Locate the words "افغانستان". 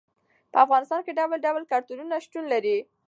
0.65-0.99